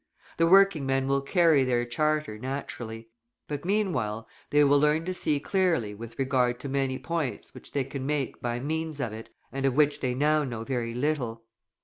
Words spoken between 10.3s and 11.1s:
know very